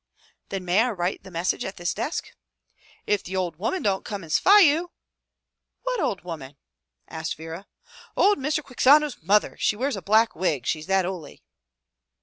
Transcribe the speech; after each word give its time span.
"Then 0.49 0.65
may 0.65 0.79
I 0.81 0.89
write 0.89 1.21
the 1.21 1.29
message 1.29 1.63
at 1.63 1.77
this 1.77 1.93
desk?"" 1.93 2.31
If 3.05 3.21
the 3.23 3.37
ould 3.37 3.57
woman 3.57 3.83
don't 3.83 4.03
come 4.03 4.21
in 4.23 4.23
and 4.23 4.31
sphy 4.33 4.65
you!" 4.65 4.89
"What 5.83 5.99
old 5.99 6.23
woman?" 6.23 6.57
asked 7.07 7.37
Vera. 7.37 7.67
"Ould 8.19 8.39
Mr. 8.39 8.63
Quixano's 8.63 9.21
mother. 9.21 9.55
She 9.59 9.75
wears 9.75 9.95
a 9.95 10.01
black 10.01 10.35
wig, 10.35 10.65
she's 10.65 10.87
that 10.87 11.05
houly." 11.05 11.43